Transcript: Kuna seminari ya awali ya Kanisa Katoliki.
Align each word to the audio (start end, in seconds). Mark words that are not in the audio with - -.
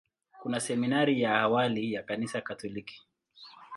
Kuna 0.41 0.59
seminari 0.59 1.21
ya 1.21 1.39
awali 1.39 1.93
ya 1.93 2.03
Kanisa 2.03 2.41
Katoliki. 2.41 3.01